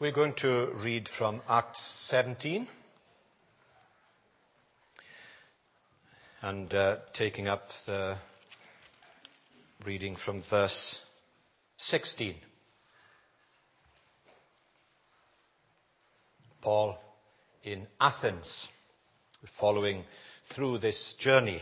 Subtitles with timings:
[0.00, 2.66] We're going to read from Acts 17
[6.40, 8.16] and uh, taking up the
[9.84, 11.00] reading from verse
[11.76, 12.34] 16.
[16.62, 16.96] Paul
[17.62, 18.70] in Athens,
[19.60, 20.04] following
[20.54, 21.60] through this journey.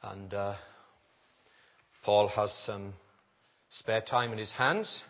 [0.00, 0.54] And uh,
[2.04, 2.92] Paul has some
[3.68, 5.02] spare time in his hands.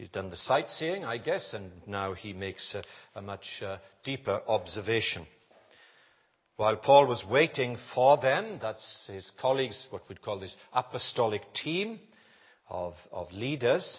[0.00, 2.82] He's done the sightseeing, I guess, and now he makes a,
[3.14, 5.26] a much uh, deeper observation.
[6.56, 12.00] While Paul was waiting for them, that's his colleagues, what we'd call this apostolic team
[12.70, 13.98] of, of leaders,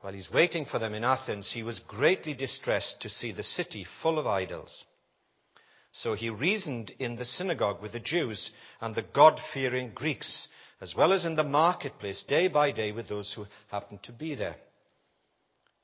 [0.00, 3.84] while he's waiting for them in Athens, he was greatly distressed to see the city
[4.00, 4.86] full of idols.
[5.92, 10.48] So he reasoned in the synagogue with the Jews and the God fearing Greeks,
[10.80, 14.34] as well as in the marketplace, day by day with those who happened to be
[14.34, 14.56] there.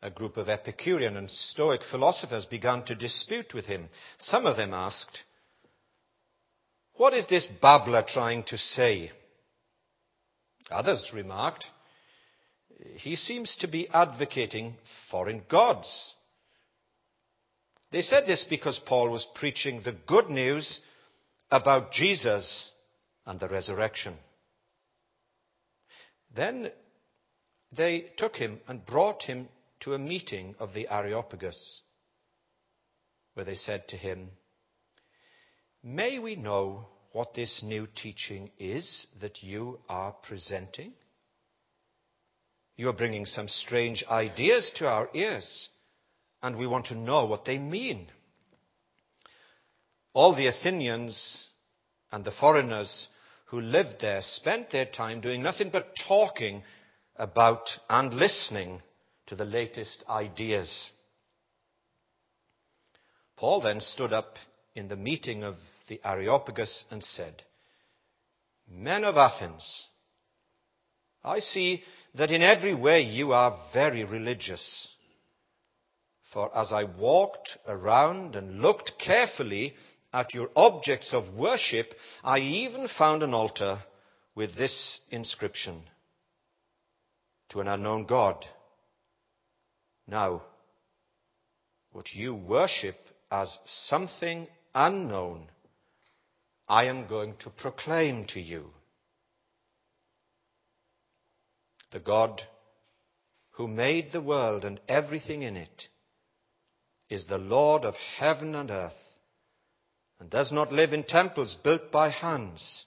[0.04, 3.88] A group of Epicurean and Stoic philosophers began to dispute with him.
[4.18, 5.24] Some of them asked,
[6.96, 9.12] What is this babbler trying to say?
[10.70, 11.64] Others remarked,
[12.96, 14.76] He seems to be advocating
[15.10, 16.14] foreign gods.
[17.90, 20.80] They said this because Paul was preaching the good news
[21.50, 22.70] about Jesus
[23.24, 24.18] and the resurrection.
[26.36, 26.70] Then
[27.74, 29.48] they took him and brought him
[29.84, 31.82] to a meeting of the Areopagus,
[33.34, 34.30] where they said to him,
[35.82, 40.94] May we know what this new teaching is that you are presenting?
[42.76, 45.68] You are bringing some strange ideas to our ears
[46.42, 48.06] and we want to know what they mean.
[50.14, 51.44] All the Athenians
[52.10, 53.08] and the foreigners
[53.46, 56.62] who lived there spent their time doing nothing but talking
[57.16, 58.80] about and listening
[59.26, 60.92] to the latest ideas.
[63.36, 64.36] Paul then stood up
[64.74, 65.56] in the meeting of
[65.88, 67.42] the Areopagus and said,
[68.68, 69.88] Men of Athens,
[71.22, 71.82] I see
[72.14, 74.88] that in every way you are very religious.
[76.32, 79.74] For as I walked around and looked carefully
[80.12, 83.82] at your objects of worship, I even found an altar
[84.34, 85.82] with this inscription
[87.50, 88.44] To an unknown God.
[90.06, 90.42] Now,
[91.92, 92.96] what you worship
[93.30, 95.48] as something unknown,
[96.68, 98.70] I am going to proclaim to you.
[101.92, 102.42] The God
[103.52, 105.88] who made the world and everything in it
[107.08, 108.92] is the Lord of heaven and earth
[110.18, 112.84] and does not live in temples built by hands.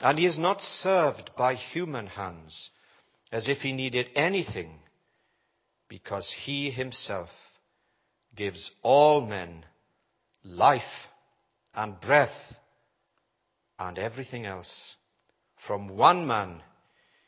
[0.00, 2.70] And he is not served by human hands
[3.32, 4.80] as if he needed anything
[5.88, 7.28] because he himself
[8.34, 9.64] gives all men
[10.44, 10.82] life
[11.74, 12.54] and breath
[13.78, 14.96] and everything else.
[15.66, 16.62] From one man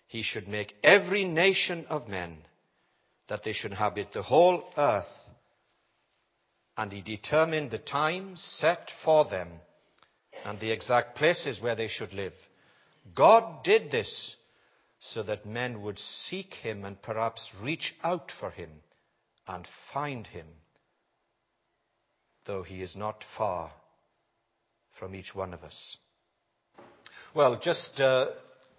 [0.07, 2.39] he should make every nation of men
[3.29, 5.05] that they should inhabit the whole earth
[6.77, 9.49] and he determined the time set for them
[10.45, 12.33] and the exact places where they should live.
[13.15, 14.37] God did this
[15.01, 18.71] so that men would seek him and perhaps reach out for him
[19.47, 20.47] and find him,
[22.47, 23.73] though he is not far
[24.99, 25.97] from each one of us.
[27.35, 28.27] Well, just uh,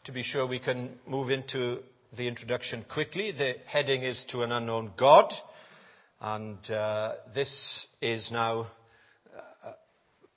[0.04, 1.80] to be sure we can move into
[2.16, 5.32] the introduction quickly, the heading is To an Unknown God.
[6.20, 8.68] And uh, this is now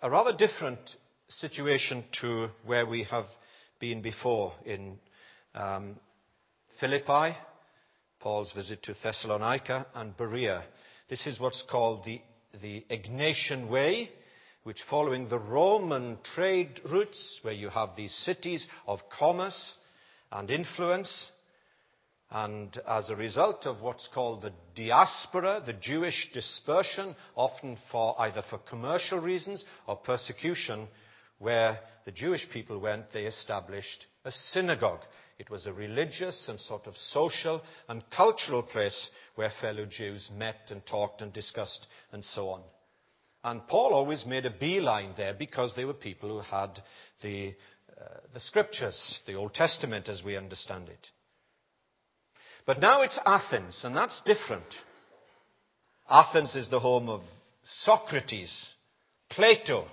[0.01, 0.79] a, a rather different
[1.29, 3.25] situation to where we have
[3.81, 4.99] been before in
[5.55, 5.97] Um,
[6.81, 7.37] Philippi,
[8.21, 10.65] Paul's visit to Thessalonica, and Berea.
[11.11, 14.11] This is what's called the, Egnatian Way,
[14.65, 19.75] which, following the Roman trade routes, where you have these cities of commerce
[20.31, 21.31] and influence,
[22.31, 28.43] and as a result of what's called the diaspora, the Jewish dispersion, often for either
[28.49, 30.89] for commercial reasons or persecution,
[31.39, 35.01] where the Jewish people went, they established a synagogue.
[35.43, 40.71] It was a religious and sort of social and cultural place where fellow Jews met
[40.71, 42.63] and talked and discussed and so on.
[43.43, 46.81] And Paul always made a beeline there because they were people who had
[47.23, 47.57] the,
[47.91, 51.09] uh, the scriptures, the Old Testament as we understand it.
[52.65, 54.73] But now it's Athens, and that's different.
[56.09, 57.23] Athens is the home of
[57.65, 58.69] Socrates,
[59.29, 59.89] Plato,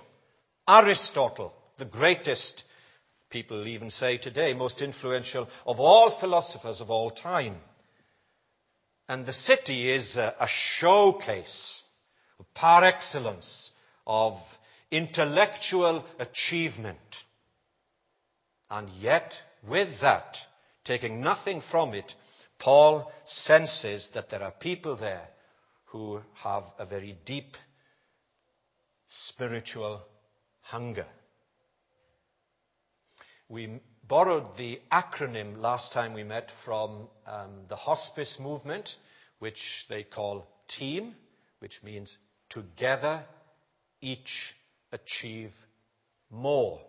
[0.68, 2.62] Aristotle, the greatest,
[3.30, 7.56] people even say today, most influential of all philosophers of all time.
[9.08, 11.82] And the city is a, a showcase
[12.54, 13.70] par excellence
[14.06, 14.34] of
[14.90, 16.98] intellectual achievement.
[18.70, 19.32] And yet,
[19.68, 20.36] with that,
[20.84, 22.12] taking nothing from it,
[22.58, 25.28] Paul senses that there are people there
[25.86, 27.56] who have a very deep
[29.06, 30.02] spiritual
[30.60, 31.06] hunger.
[33.50, 38.88] We borrowed the acronym last time we met from um, the hospice movement,
[39.40, 39.58] which
[39.88, 41.16] they call TEAM,
[41.58, 42.16] which means
[42.48, 43.24] together,
[44.00, 44.54] each
[44.92, 45.50] achieve
[46.30, 46.80] more.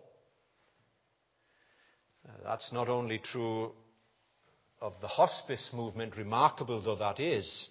[2.44, 3.72] That's not only true
[4.80, 7.70] of the hospice movement, remarkable though that is,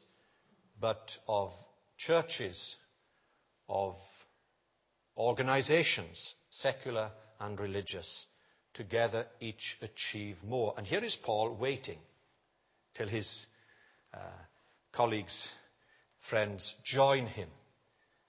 [0.81, 1.53] but of
[1.97, 2.75] churches,
[3.69, 3.95] of
[5.15, 8.27] organizations, secular and religious.
[8.73, 10.73] Together, each achieve more.
[10.77, 11.97] And here is Paul waiting
[12.95, 13.45] till his
[14.13, 14.17] uh,
[14.93, 15.49] colleagues,
[16.29, 17.49] friends join him.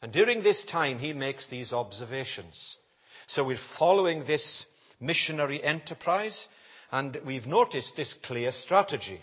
[0.01, 2.77] And during this time, he makes these observations.
[3.29, 4.67] So we're following this
[5.01, 6.47] missionary enterprise,
[6.91, 9.21] and we've noticed this clear strategy.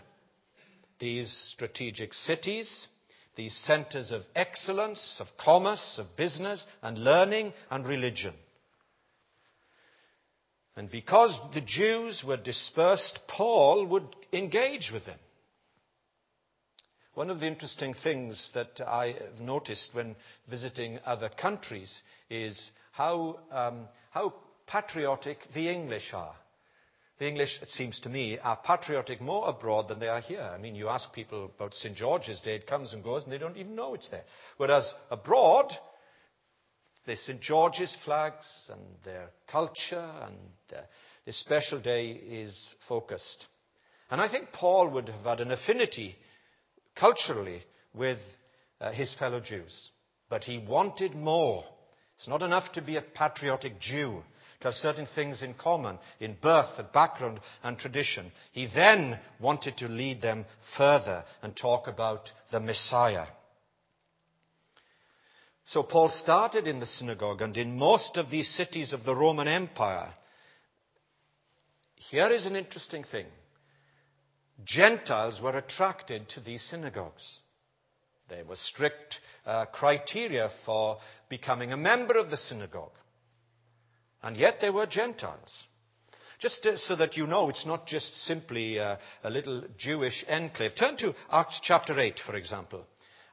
[1.00, 2.88] These strategic cities,
[3.36, 8.33] these centers of excellence, of commerce, of business, and learning and religion.
[10.79, 15.19] And because the Jews were dispersed, Paul would engage with them.
[17.15, 20.15] One of the interesting things that I have noticed when
[20.49, 24.33] visiting other countries is how, um, how
[24.67, 26.35] patriotic the English are.
[27.17, 30.39] The English, it seems to me, are patriotic more abroad than they are here.
[30.39, 31.93] I mean, you ask people about St.
[31.93, 34.23] George's Day, it comes and goes, and they don't even know it's there.
[34.55, 35.73] Whereas abroad,
[37.09, 37.41] the St.
[37.41, 40.38] George's flags and their culture and
[40.75, 40.81] uh,
[41.25, 43.47] this special day is focused.
[44.11, 46.15] And I think Paul would have had an affinity
[46.95, 47.63] culturally
[47.95, 48.19] with
[48.79, 49.89] uh, his fellow Jews.
[50.29, 51.63] But he wanted more.
[52.15, 54.21] It's not enough to be a patriotic Jew,
[54.61, 58.31] to have certain things in common in birth and background and tradition.
[58.51, 60.45] He then wanted to lead them
[60.77, 63.25] further and talk about the Messiah.
[65.69, 69.48] So Paul started in the synagogue and in most of these cities of the Roman
[69.48, 70.16] Empire.
[71.94, 73.27] Here is an interesting thing.
[74.63, 77.42] Gentiles were attracted to these synagogues.
[78.30, 80.98] There were strict uh, criteria for
[81.30, 82.98] becoming a member of the synagogue.
[84.24, 85.68] And yet they were Gentiles.
[86.39, 90.74] Just to, so that you know, it's not just simply uh, a little Jewish enclave.
[90.74, 92.88] Turn to Acts chapter 8, for example,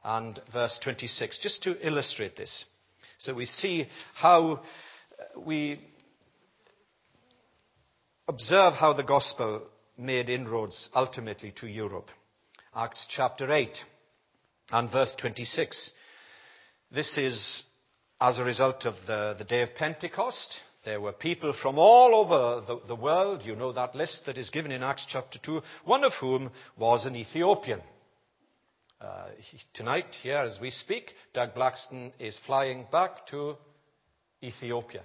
[0.07, 2.63] and verse 26, just to illustrate this.
[3.17, 5.81] So we see how uh, we
[8.25, 9.63] observe how the gospel
[9.97, 12.09] made inroads ultimately to Europe.
[12.73, 13.77] Acts chapter 8
[14.71, 15.91] and verse 26.
[16.89, 17.63] This is
[18.21, 20.55] as a result of the, the day of Pentecost.
[20.85, 23.41] There were people from all over the, the world.
[23.43, 27.05] You know that list that is given in Acts chapter 2, one of whom was
[27.05, 27.81] an Ethiopian.
[28.99, 29.27] Uh,
[29.75, 33.55] tonight, here as we speak, Doug Blackston is flying back to
[34.41, 35.03] Ethiopia.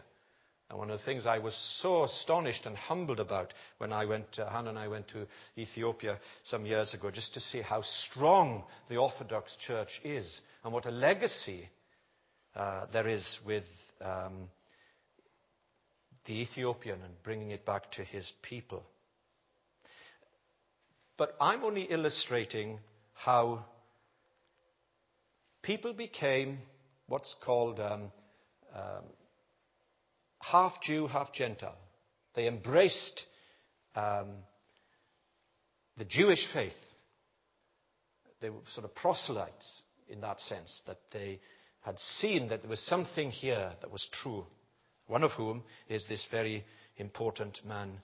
[0.70, 4.38] And one of the things I was so astonished and humbled about when I went,
[4.38, 5.26] uh, Hannah and I went to
[5.58, 10.86] Ethiopia some years ago, just to see how strong the Orthodox Church is and what
[10.86, 11.68] a legacy
[12.56, 13.64] uh, there is with
[14.00, 14.48] um,
[16.24, 18.84] the Ethiopian and bringing it back to his people.
[21.18, 22.78] But I'm only illustrating
[23.12, 23.66] how
[25.62, 26.58] people became
[27.06, 28.12] what's called um,
[28.74, 29.04] um,
[30.40, 31.78] half Jew, half Gentile.
[32.34, 33.22] They embraced
[33.94, 34.28] um,
[35.96, 36.72] the Jewish faith.
[38.40, 41.40] They were sort of proselytes in that sense, that they
[41.80, 44.46] had seen that there was something here that was true.
[45.06, 46.64] One of whom is this very
[46.96, 48.00] important man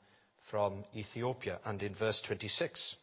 [0.51, 1.61] from Ethiopia.
[1.65, 2.97] And in verse 26,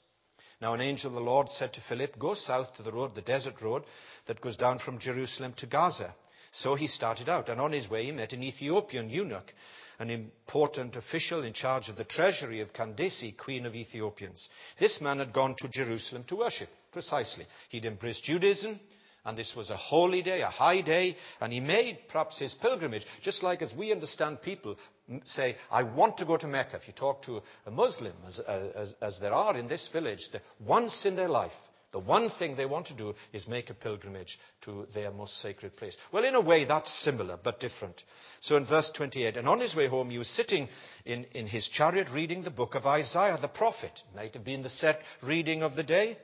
[0.62, 3.21] now an angel of the Lord said to Philip, Go south to the road, the
[3.21, 3.83] desert road
[4.27, 6.15] that goes down from Jerusalem to Gaza.
[6.51, 9.53] So he started out, and on his way he met an Ethiopian eunuch,
[10.00, 14.47] an important official in charge of the treasury of Candace, queen of Ethiopians.
[14.79, 17.45] This man had gone to Jerusalem to worship, precisely.
[17.69, 18.79] He'd embraced Judaism,
[19.25, 23.05] and this was a holy day, a high day, and he made perhaps his pilgrimage,
[23.24, 24.77] just like as we understand people
[25.25, 26.77] say, I want to go to Mecca.
[26.77, 30.22] If you talk to a Muslim, as, uh, as, as there are in this village,
[30.60, 31.51] once in their life,
[31.96, 35.77] the one thing they want to do is make a pilgrimage to their most sacred
[35.77, 35.96] place.
[36.12, 38.03] Well, in a way, that's similar, but different.
[38.41, 40.67] So in verse 28, and on his way home, he was sitting
[41.05, 43.98] in, in his chariot reading the book of Isaiah the prophet.
[44.13, 46.17] Might have been the set reading of the day.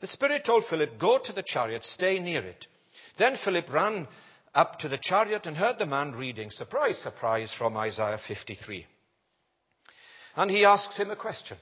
[0.00, 2.66] The Spirit told Philip, Go to the chariot, stay near it.
[3.18, 4.06] Then Philip ran
[4.54, 8.86] up to the chariot and heard the man reading, surprise, surprise, from Isaiah 53.
[10.36, 11.56] And he asks him a question.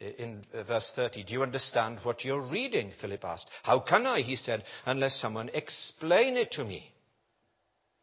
[0.00, 2.92] In uh, verse 30, do you understand what you're reading?
[3.00, 3.48] Philip asked.
[3.62, 6.92] How can I, he said, unless someone explain it to me?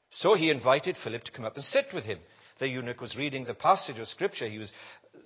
[0.09, 2.19] So he invited Philip to come up and sit with him.
[2.59, 4.47] The eunuch was reading the passage of scripture.
[4.47, 4.71] He was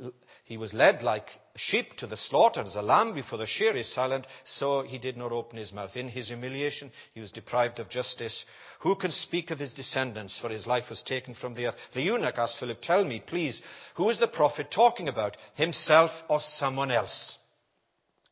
[0.03, 0.09] uh,
[0.45, 3.75] he was led like a sheep to the slaughter, as a lamb before the shear
[3.75, 5.95] is silent, so he did not open his mouth.
[5.95, 8.45] In his humiliation, he was deprived of justice.
[8.81, 11.75] Who can speak of his descendants, for his life was taken from the earth?
[11.95, 13.59] The eunuch asked Philip, Tell me, please,
[13.95, 17.39] who is the prophet talking about, himself or someone else?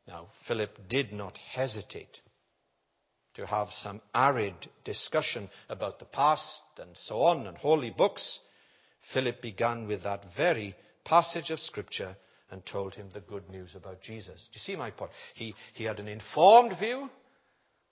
[0.08, 2.20] Now, Philip did not hesitate
[3.34, 8.40] to have some arid discussion about the past and so on and holy books.
[9.12, 12.16] Philip began with that very passage of Scripture
[12.52, 14.48] and told him the good news about Jesus.
[14.52, 15.12] Do you see my point?
[15.34, 17.10] He, he had an informed view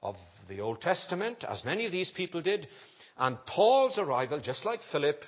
[0.04, 0.16] of
[0.48, 2.68] the Old Testament, as many of these people did.
[3.18, 5.24] And Paul's arrival, just like Philip,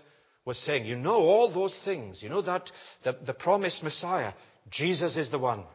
[0.45, 2.21] was saying, You know all those things.
[2.21, 2.69] You know that
[3.03, 4.33] the, the promised Messiah,
[4.69, 5.65] Jesus is the one.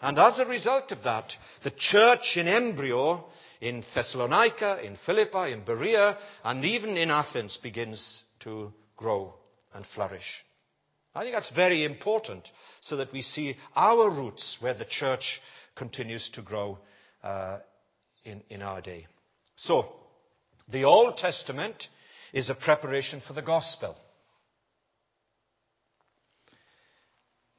[0.00, 3.24] And as a result of that, the church in embryo
[3.62, 9.34] in Thessalonica, in Philippi, in Berea, and even in Athens begins to grow
[9.72, 10.44] and flourish.
[11.14, 12.48] I think that's very important
[12.80, 15.40] so that we see our roots where the church
[15.76, 16.78] continues to grow
[17.22, 17.58] uh,
[18.24, 19.06] in, in our day.
[19.56, 19.92] So,
[20.68, 21.88] the Old Testament
[22.32, 23.94] is a preparation for the gospel.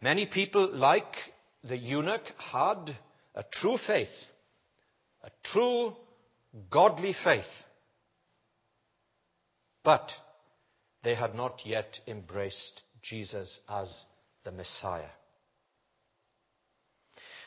[0.01, 1.15] Many people, like
[1.63, 2.95] the eunuch, had
[3.35, 4.09] a true faith,
[5.23, 5.93] a true
[6.69, 7.45] godly faith.
[9.83, 10.11] But
[11.03, 14.03] they had not yet embraced Jesus as
[14.43, 15.09] the Messiah.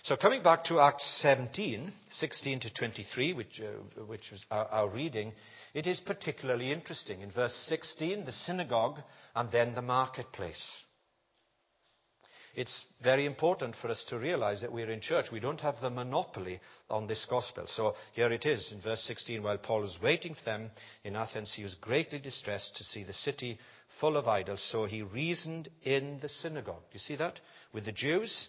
[0.07, 4.89] So coming back to Acts 17, 16 to 23, which, uh, which was our, our
[4.89, 5.33] reading,
[5.75, 7.23] it is particularly interesting.
[7.23, 9.01] In verse 16, the synagogue
[9.35, 10.85] and then the marketplace.
[12.57, 15.27] It's very important for us to realize that we're in church.
[15.31, 16.59] We don't have the monopoly
[16.89, 17.67] on this gospel.
[17.67, 19.43] So here it is in verse 16.
[19.43, 20.71] While Paul was waiting for them
[21.05, 23.59] in Athens, he was greatly distressed to see the city
[24.01, 24.67] full of idols.
[24.73, 26.81] So he reasoned in the synagogue.
[26.81, 27.39] Do you see that?
[27.75, 28.49] With the Jews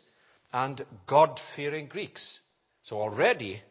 [0.53, 2.39] and God fearing Greeks.
[2.83, 3.61] So already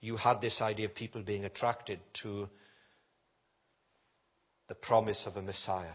[0.00, 2.48] you had this idea of people being attracted to
[4.68, 5.94] the promise of a Messiah.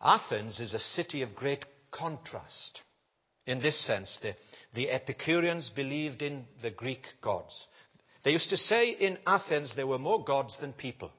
[0.00, 2.80] Athens is a city of great contrast.
[3.46, 4.34] In this sense, the,
[4.74, 7.66] the Epicureans believed in the Greek gods.
[8.24, 11.10] They used to say in Athens there were more gods than people.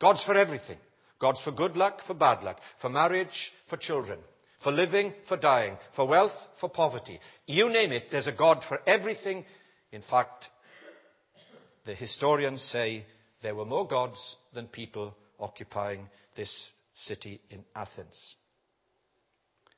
[0.00, 0.78] Gods for everything.
[1.18, 4.18] Gods for good luck, for bad luck, for marriage, for children,
[4.62, 7.18] for living, for dying, for wealth, for poverty.
[7.46, 9.44] You name it, there's a God for everything.
[9.92, 10.44] In fact,
[11.86, 13.06] the historians say
[13.42, 18.36] there were more gods than people occupying this city in Athens.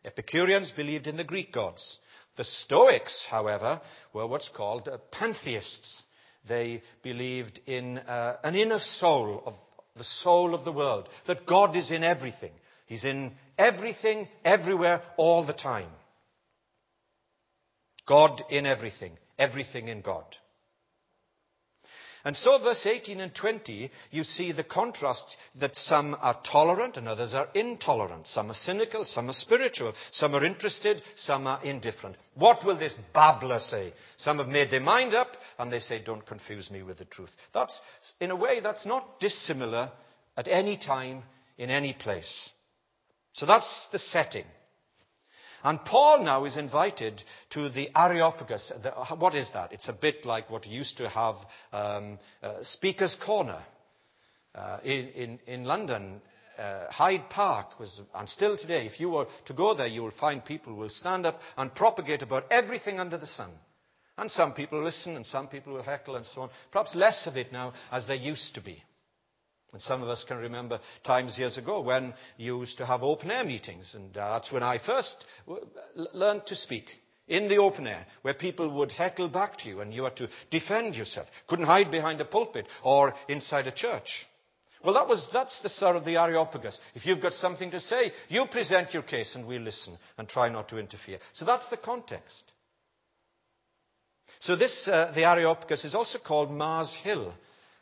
[0.05, 1.99] Epicureans believed in the Greek gods.
[2.37, 3.81] The Stoics, however,
[4.13, 6.03] were what's called uh, pantheists.
[6.49, 9.55] They believed in uh, an inner soul of
[9.99, 12.53] the soul of the world, that God is in everything.
[12.87, 15.91] He's in everything, everywhere, all the time.
[18.07, 20.25] God in everything, everything in God.
[22.29, 27.09] And so, verse 18 and 20, you see the contrast that some are tolerant and
[27.09, 28.27] others are intolerant.
[28.27, 32.17] Some are cynical, some are spiritual, some are interested, some are indifferent.
[32.35, 33.95] What will this babbler say?
[34.19, 37.31] Some have made their mind up and they say, Don't confuse me with the truth.
[37.55, 37.81] That's,
[38.21, 39.91] in a way, that's not dissimilar
[40.37, 41.23] at any time,
[41.57, 42.51] in any place.
[43.33, 44.45] So that's the setting.
[45.63, 48.73] And Paul now is invited to the Areopagus.
[48.83, 49.73] The, what is that?
[49.73, 51.37] It's a bit like what used to have
[51.73, 53.61] um, uh, Speaker's Corner
[54.55, 56.21] uh, in, in, in, London.
[56.57, 60.13] Uh, Hyde Park was, and still today, if you were to go there, you will
[60.19, 63.51] find people will stand up and propagate about everything under the sun.
[64.17, 66.51] And some people listen, and some people will heckle, and so on.
[66.73, 68.83] Perhaps less of it now, as there used to be.
[69.73, 73.31] And some of us can remember times years ago when you used to have open
[73.31, 75.27] air meetings, and that's when I first
[76.15, 76.87] learned to speak
[77.27, 80.29] in the open air, where people would heckle back to you and you had to
[80.51, 81.27] defend yourself.
[81.47, 84.27] Couldn't hide behind a pulpit or inside a church.
[84.83, 86.79] Well, that was, that's the sort of the Areopagus.
[86.95, 90.49] If you've got something to say, you present your case and we'll listen and try
[90.49, 91.19] not to interfere.
[91.35, 92.45] So that's the context.
[94.41, 97.35] So this, uh, the Areopagus is also called Mars Hill.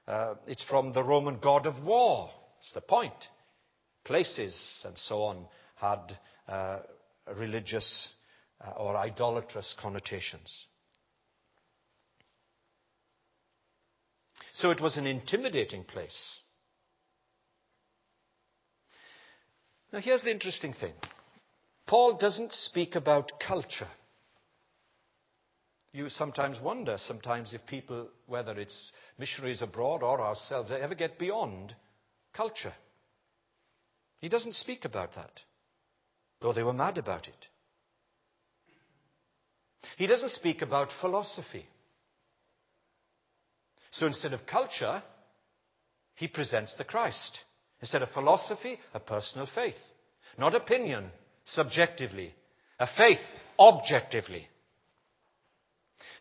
[0.07, 2.31] Uh, it's from the Roman god of war.
[2.59, 3.29] That's the point.
[4.05, 5.47] Places and so on
[5.77, 6.17] had
[6.49, 6.79] uh,
[7.37, 8.13] religious
[8.65, 10.67] uh, or idolatrous connotations.
[14.55, 16.41] So it was an intimidating place.
[19.93, 20.95] Now, here's the interesting thing
[21.87, 23.89] Paul doesn't speak about culture.
[25.97, 31.19] You sometimes wonder, sometimes, if people, whether it's missionaries abroad or ourselves, they ever get
[31.19, 31.75] beyond
[32.35, 32.75] culture.
[34.19, 35.41] He doesn't speak about that,
[36.43, 37.47] though they were mad about it.
[39.97, 41.65] He doesn't speak about philosophy.
[43.93, 45.03] So instead of culture,
[46.15, 47.39] he presents the Christ.
[47.81, 49.81] Instead of philosophy, a personal faith.
[50.37, 51.11] Not opinion,
[51.45, 52.35] subjectively.
[52.79, 53.25] A faith,
[53.59, 54.47] objectively.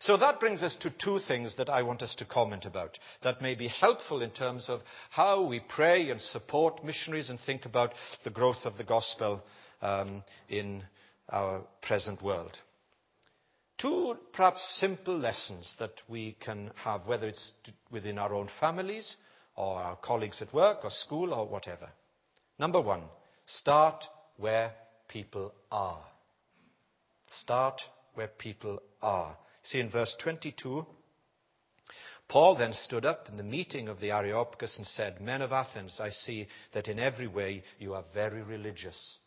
[0.00, 3.42] So that brings us to two things that I want us to comment about that
[3.42, 4.80] may be helpful in terms of
[5.10, 7.92] how we pray and support missionaries and think about
[8.24, 9.42] the growth of the gospel
[9.82, 10.82] um, in
[11.28, 12.56] our present world.
[13.78, 17.52] Two perhaps simple lessons that we can have, whether it's
[17.90, 19.16] within our own families
[19.54, 21.88] or our colleagues at work or school or whatever.
[22.58, 23.02] Number one,
[23.46, 24.04] start
[24.38, 24.72] where
[25.08, 26.02] people are.
[27.30, 27.80] Start
[28.14, 29.36] where people are.
[29.70, 30.86] See in verse 22,
[32.28, 35.98] Paul then stood up in the meeting of the Areopagus and said, Men of Athens,
[36.00, 39.18] I see that in every way you are very religious.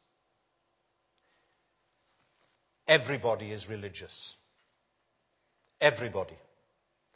[2.87, 4.35] Everybody is religious.
[5.79, 6.37] Everybody.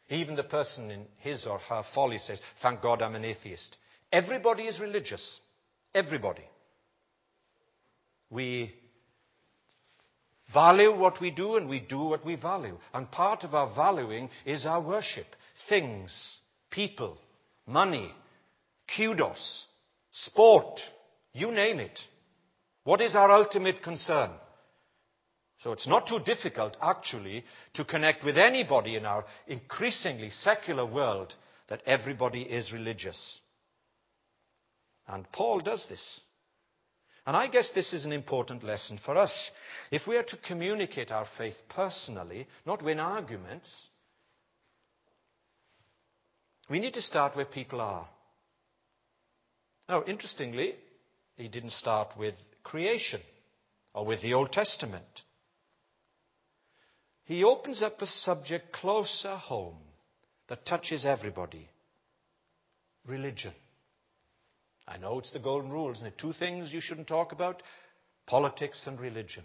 [0.10, 3.77] Even the person in his or her folly says, Thank God I'm an atheist.
[4.12, 5.39] Everybody is religious.
[5.96, 6.44] Everybody.
[8.30, 8.74] We
[10.53, 12.77] value what we do and we do what we value.
[12.93, 15.27] And part of our valuing is our worship.
[15.67, 17.17] Things, people,
[17.65, 18.12] money,
[18.95, 19.65] kudos,
[20.12, 20.79] sport,
[21.33, 22.00] you name it.
[22.83, 24.31] What is our ultimate concern?
[25.63, 31.34] So it's not too difficult, actually, to connect with anybody in our increasingly secular world
[31.69, 33.39] that everybody is religious.
[35.08, 36.21] And Paul does this.
[37.25, 39.51] And I guess this is an important lesson for us.
[39.91, 43.88] If we are to communicate our faith personally, not win arguments,
[46.69, 48.07] we need to start where people are.
[49.88, 50.75] Now, interestingly,
[51.38, 53.21] he didn't start with creation
[53.93, 55.21] or with the Old Testament.
[57.25, 59.77] He opens up a subject closer home
[60.47, 61.69] that touches everybody
[63.05, 63.53] religion.
[64.88, 66.17] I know it's the golden rule, isn't it?
[66.17, 67.63] Two things you shouldn't talk about
[68.26, 69.43] politics and religion.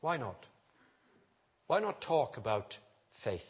[0.00, 0.46] Why not?
[1.66, 2.76] Why not talk about
[3.22, 3.40] faith?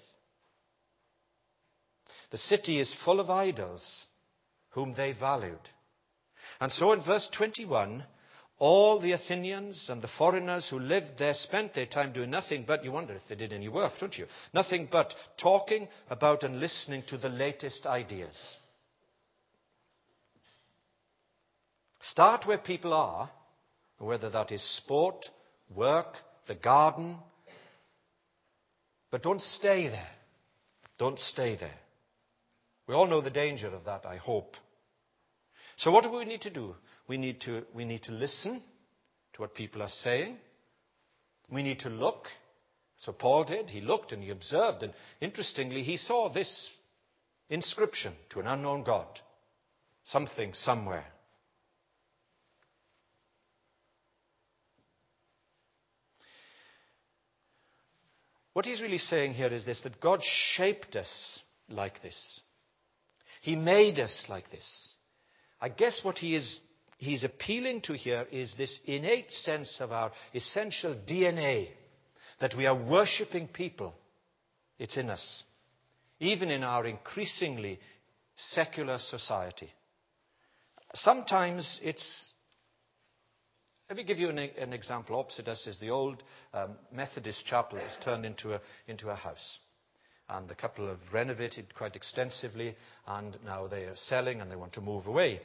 [2.31, 4.07] The city is full of idols
[4.71, 5.59] whom they valued.
[6.61, 8.05] And so in verse 21,
[8.59, 12.85] all the Athenians and the foreigners who lived there spent their time doing nothing but,
[12.85, 14.27] you wonder if they did any work, don't you?
[14.53, 18.59] Nothing but talking about and listening to the latest ideas.
[22.01, 23.31] Start where people are,
[23.99, 25.27] whether that is sport,
[25.75, 27.19] work, the garden,
[29.11, 30.09] but don't stay there.
[30.99, 31.79] Don't stay there.
[32.87, 34.57] We all know the danger of that, I hope.
[35.77, 36.75] So, what do we need to do?
[37.09, 38.63] We need to, we need to listen
[39.35, 40.37] to what people are saying.
[41.51, 42.27] We need to look.
[42.97, 43.71] So, Paul did.
[43.71, 44.83] He looked and he observed.
[44.83, 46.71] And interestingly, he saw this
[47.49, 49.09] inscription to an unknown God.
[50.05, 51.07] Something somewhere.
[58.53, 62.41] What he's really saying here is this that God shaped us like this.
[63.43, 64.97] He made us like this.
[65.61, 66.61] I guess what he is
[66.99, 71.69] he's appealing to here is this innate sense of our essential DNA
[72.41, 73.95] that we are worshipping people.
[74.79, 75.45] It's in us,
[76.19, 77.79] even in our increasingly
[78.35, 79.71] secular society.
[80.95, 82.30] Sometimes it's
[83.91, 85.19] let me give you an, example.
[85.19, 86.23] Opposite us is the old
[86.55, 89.59] um, Methodist chapel that's turned into a, into a house.
[90.29, 94.75] And the couple have renovated quite extensively, and now they are selling and they want
[94.75, 95.41] to move away.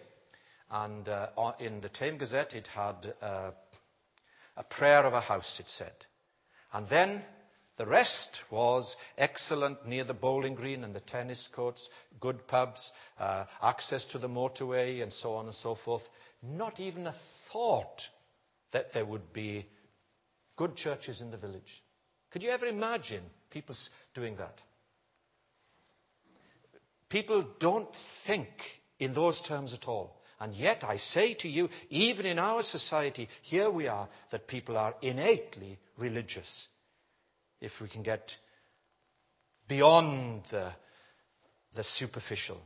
[0.70, 1.30] And uh,
[1.60, 3.50] in the Thame Gazette, it had uh,
[4.56, 5.96] a prayer of a house, it said.
[6.72, 7.24] And then
[7.80, 13.46] the rest was excellent near the bowling green and the tennis courts, good pubs, uh,
[13.60, 16.04] access to the motorway, and so on and so forth.
[16.44, 17.16] Not even a
[17.52, 18.04] thought
[18.72, 19.66] that there would be
[20.56, 21.84] good churches in the village.
[22.32, 23.76] Could you ever imagine people
[24.14, 24.62] doing that?
[27.10, 27.90] People don't
[28.26, 28.50] think
[29.00, 30.22] in those terms at all.
[30.40, 34.78] And yet, I say to you, even in our society, here we are, that people
[34.78, 36.68] are innately religious.
[37.62, 38.32] If we can get
[39.68, 40.72] beyond the,
[41.76, 42.60] the superficial.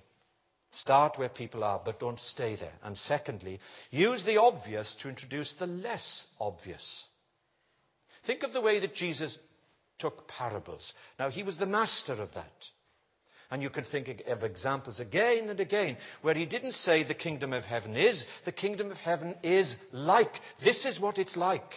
[0.71, 2.73] Start where people are, but don't stay there.
[2.83, 7.07] And secondly, use the obvious to introduce the less obvious.
[8.25, 9.39] Think of the way that Jesus
[9.97, 10.93] took parables.
[11.17, 12.51] Now, he was the master of that.
[13.51, 17.51] And you can think of examples again and again where he didn't say the kingdom
[17.51, 20.33] of heaven is, the kingdom of heaven is like.
[20.63, 21.73] This is what it's like.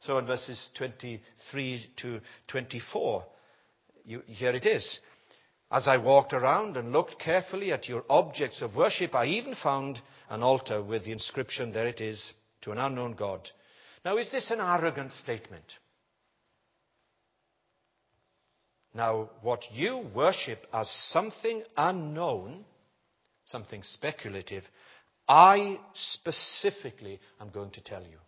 [0.00, 3.24] So in verses 23 to 24,
[4.04, 4.98] you, here it is.
[5.70, 10.00] As I walked around and looked carefully at your objects of worship, I even found
[10.28, 13.50] an altar with the inscription, there it is, to an unknown God.
[14.04, 15.64] Now, is this an arrogant statement?
[18.94, 22.64] Now, what you worship as something unknown,
[23.44, 24.62] something speculative,
[25.26, 28.18] I specifically am going to tell you.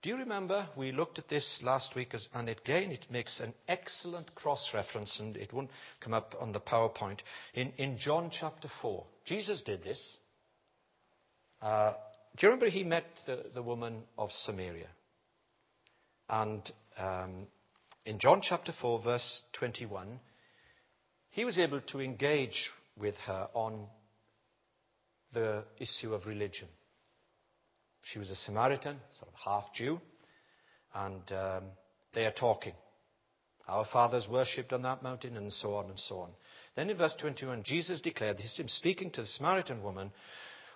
[0.00, 4.32] Do you remember we looked at this last week, and again it makes an excellent
[4.36, 7.18] cross reference, and it won't come up on the PowerPoint.
[7.54, 10.18] In, in John chapter 4, Jesus did this.
[11.60, 11.94] Uh,
[12.36, 14.86] do you remember he met the, the woman of Samaria?
[16.28, 16.62] And
[16.96, 17.48] um,
[18.06, 20.20] in John chapter 4, verse 21,
[21.30, 23.86] he was able to engage with her on
[25.32, 26.68] the issue of religion.
[28.12, 30.00] She was a Samaritan, sort of half Jew,
[30.94, 31.64] and um,
[32.14, 32.74] they are talking.
[33.66, 36.30] Our fathers worshipped on that mountain, and so on and so on.
[36.74, 40.10] Then in verse 21, Jesus declared, this is speaking to the Samaritan woman,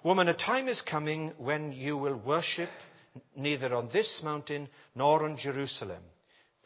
[0.03, 2.71] Woman, a time is coming when you will worship
[3.37, 6.03] neither on this mountain nor on Jerusalem.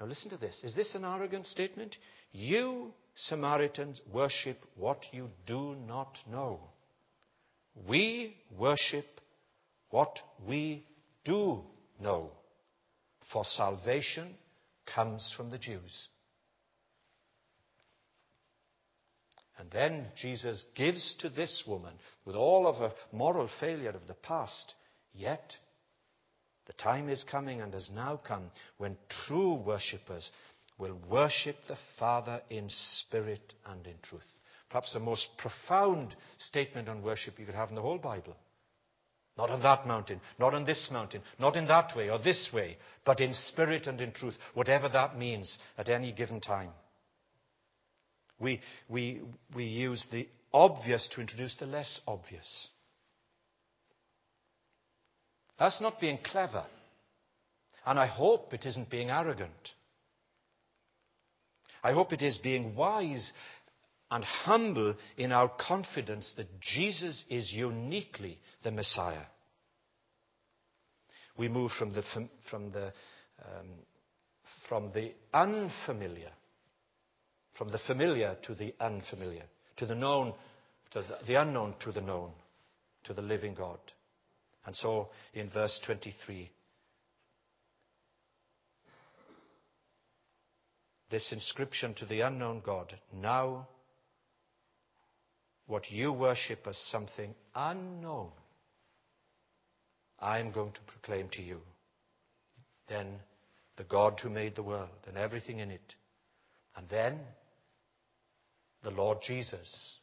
[0.00, 0.58] Now listen to this.
[0.64, 1.96] Is this an arrogant statement?
[2.32, 6.60] You Samaritans worship what you do not know.
[7.86, 9.04] We worship
[9.90, 10.86] what we
[11.24, 11.62] do
[12.00, 12.30] know.
[13.32, 14.34] For salvation
[14.94, 16.08] comes from the Jews.
[19.58, 21.94] And then Jesus gives to this woman,
[22.24, 24.74] with all of her moral failure of the past,
[25.14, 25.56] yet
[26.66, 30.30] the time is coming and has now come when true worshippers
[30.78, 34.26] will worship the Father in spirit and in truth.
[34.68, 38.36] Perhaps the most profound statement on worship you could have in the whole Bible.
[39.36, 42.78] Not on that mountain, not on this mountain, not in that way or this way,
[43.04, 46.70] but in spirit and in truth, whatever that means at any given time.
[48.38, 49.20] We, we,
[49.54, 52.68] we use the obvious to introduce the less obvious.
[55.58, 56.64] That's not being clever.
[57.84, 59.52] And I hope it isn't being arrogant.
[61.82, 63.32] I hope it is being wise
[64.10, 69.24] and humble in our confidence that Jesus is uniquely the Messiah.
[71.36, 72.02] We move from the,
[72.50, 72.92] from the,
[73.44, 73.68] um,
[74.68, 76.30] from the unfamiliar,
[77.58, 79.44] from the familiar to the unfamiliar,
[79.78, 80.34] to the known,
[80.92, 82.30] to the, the unknown to the known,
[83.04, 83.78] to the living God.
[84.64, 86.50] And so in verse 23,
[91.10, 93.68] this inscription to the unknown God, now
[95.66, 98.30] what you worship as something unknown,
[100.18, 101.60] I am going to proclaim to you.
[102.88, 103.16] Then
[103.76, 105.94] the God who made the world and everything in it.
[106.76, 107.18] And then
[108.82, 109.98] the Lord Jesus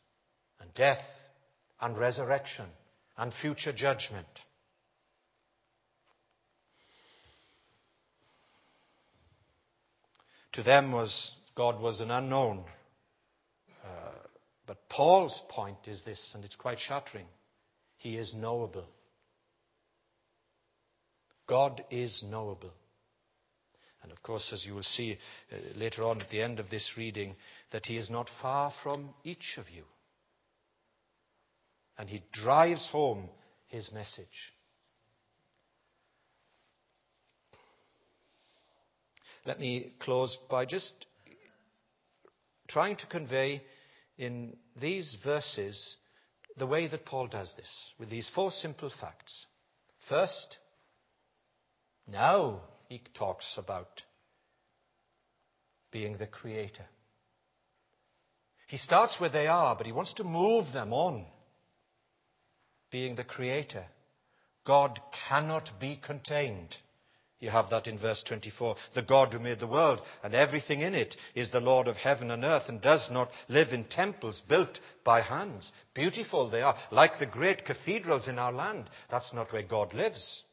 [0.60, 1.04] and death
[1.82, 2.66] and resurrection
[3.18, 4.28] and future judgment.
[10.54, 12.66] To them was God was an unknown.
[14.66, 17.26] But Paul's point is this, and it's quite shattering.
[17.98, 18.86] He is knowable.
[21.48, 22.72] God is knowable.
[24.02, 25.18] And of course, as you will see
[25.52, 27.36] uh, later on at the end of this reading,
[27.72, 29.84] that He is not far from each of you.
[31.98, 33.30] And He drives home
[33.68, 34.54] His message.
[39.46, 41.06] Let me close by just
[42.68, 43.62] trying to convey
[44.18, 45.98] in these verses
[46.58, 49.46] the way that Paul does this, with these four simple facts.
[50.08, 50.58] First,
[52.08, 54.02] now he talks about
[55.92, 56.86] being the creator.
[58.68, 61.26] He starts where they are, but he wants to move them on.
[62.92, 63.86] Being the creator.
[64.66, 66.76] God cannot be contained.
[67.44, 68.78] You have that in verse 24.
[68.96, 72.32] The God who made the world and everything in it is the Lord of heaven
[72.32, 75.70] and earth and does not live in temples built by hands.
[75.94, 78.90] Beautiful they are, like the great cathedrals in our land.
[79.12, 80.44] That's not where God lives.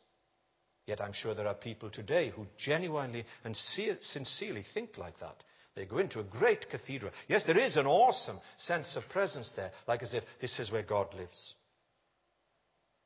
[0.85, 5.45] Yet I'm sure there are people today who genuinely and sincerely think like that.
[5.77, 7.13] They go into a great cathedral.
[7.29, 10.83] Yes, there is an awesome sense of presence there, like as if this is where
[10.83, 11.55] God lives.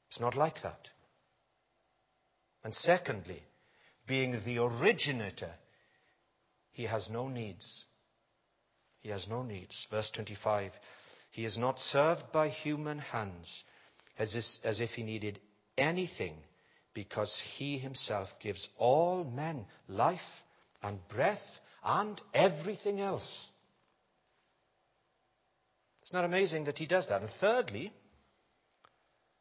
[0.09, 0.89] It's not like that.
[2.65, 3.43] And secondly,
[4.07, 5.53] being the originator,
[6.73, 7.85] he has no needs.
[9.01, 9.87] He has no needs.
[9.91, 10.73] Verse 25
[11.31, 13.65] He is not served by human hands
[14.19, 15.41] as, if, as if he needed
[15.77, 16.37] anything,
[16.95, 20.21] because he himself gives all men life
[20.83, 21.39] and breath
[21.85, 23.49] and everything else.
[26.03, 27.23] It's not amazing that he does that.
[27.23, 27.93] And thirdly,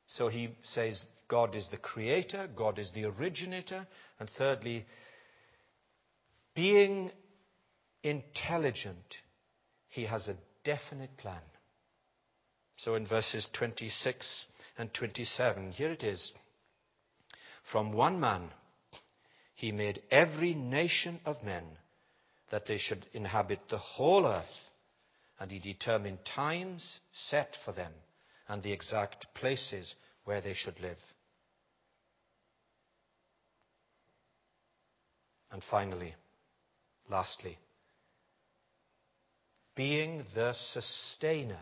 [0.08, 3.88] so he says God is the creator, God is the originator,
[4.20, 4.86] and thirdly,
[6.54, 7.10] being
[8.04, 9.16] intelligent,
[9.90, 11.42] he has a definite plan.
[12.78, 14.46] So in verses 26
[14.78, 16.34] and 27, here it is.
[17.72, 18.52] From one man,
[19.56, 21.64] he made every nation of men
[22.52, 24.70] that they should inhabit the whole earth,
[25.40, 27.94] and he determined times set for them
[28.48, 31.00] and the exact places where they should live.
[35.54, 36.16] And finally,
[37.10, 37.60] lastly,
[39.76, 41.60] being the sustainer.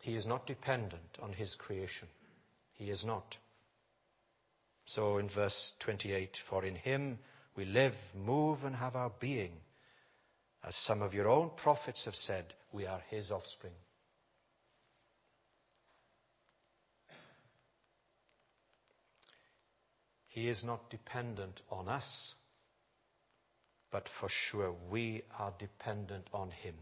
[0.00, 2.06] He is not dependent on his creation.
[2.74, 3.36] He is not.
[4.86, 7.18] So in verse 28, for in him
[7.56, 9.52] we live, move, and have our being.
[10.62, 13.72] As some of your own prophets have said, we are his offspring.
[20.36, 22.34] He is not dependent on us,
[23.90, 26.74] but for sure we are dependent on Him.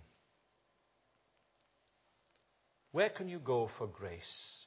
[2.91, 4.67] Where can you go for grace?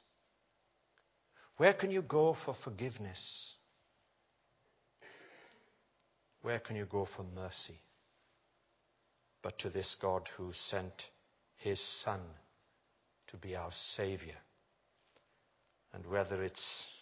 [1.58, 3.56] Where can you go for forgiveness?
[6.40, 7.78] Where can you go for mercy?
[9.42, 10.94] But to this God who sent
[11.56, 12.20] His Son
[13.26, 14.38] to be our Savior.
[15.92, 16.97] And whether it's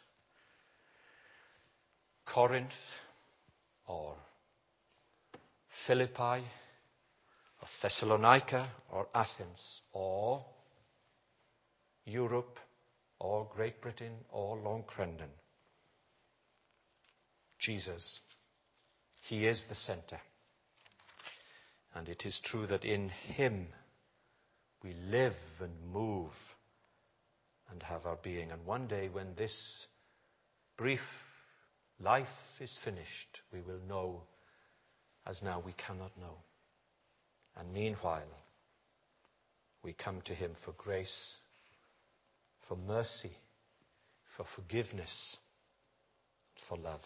[2.26, 2.72] Corinth
[3.86, 4.14] or
[5.86, 6.44] Philippi
[7.60, 10.44] or Thessalonica or Athens or
[12.04, 12.58] Europe
[13.18, 15.30] or Great Britain or Long Crendon.
[17.58, 18.20] Jesus,
[19.28, 20.20] He is the center.
[21.94, 23.68] And it is true that in Him
[24.84, 26.32] we live and move
[27.70, 28.50] and have our being.
[28.50, 29.86] And one day when this
[30.76, 31.00] brief
[32.00, 32.26] life
[32.61, 34.22] is finished, we will know
[35.26, 36.37] as now we cannot know.
[37.56, 38.28] And meanwhile,
[39.82, 41.38] we come to Him for grace,
[42.68, 43.32] for mercy,
[44.37, 45.37] for forgiveness,
[46.68, 47.00] for love.